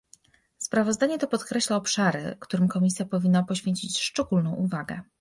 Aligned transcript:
Sprawozdanie 0.57 1.17
to 1.19 1.27
podkreśla 1.27 1.75
obszary, 1.75 2.37
którym 2.39 2.67
Komisja 2.67 3.05
powinna 3.05 3.43
poświęcić 3.43 3.99
szczególną 3.99 4.55
uwagę 4.55 5.01